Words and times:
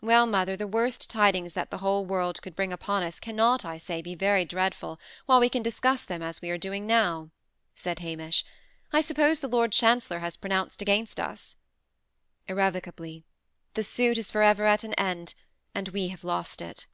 "Well, 0.00 0.26
mother, 0.26 0.56
the 0.56 0.64
worst 0.68 1.10
tidings 1.10 1.54
that 1.54 1.72
the 1.72 1.78
whole 1.78 2.06
world 2.06 2.40
could 2.40 2.54
bring 2.54 2.72
upon 2.72 3.02
us 3.02 3.18
cannot, 3.18 3.64
I 3.64 3.78
say, 3.78 4.00
be 4.00 4.14
very 4.14 4.44
dreadful, 4.44 5.00
while 5.24 5.40
we 5.40 5.48
can 5.48 5.60
discuss 5.64 6.04
them 6.04 6.22
as 6.22 6.40
we 6.40 6.50
are 6.50 6.56
doing 6.56 6.86
now," 6.86 7.30
said 7.74 7.98
Hamish. 7.98 8.44
"I 8.92 9.00
suppose 9.00 9.40
the 9.40 9.48
Lord 9.48 9.72
Chancellor 9.72 10.20
has 10.20 10.36
pronounced 10.36 10.82
against 10.82 11.18
us?" 11.18 11.56
"Irrevocably. 12.46 13.24
The 13.74 13.82
suit 13.82 14.18
is 14.18 14.30
for 14.30 14.42
ever 14.44 14.66
at 14.66 14.84
an 14.84 14.94
end, 14.94 15.34
and 15.74 15.88
we 15.88 16.10
have 16.10 16.22
lost 16.22 16.62
it." 16.62 16.86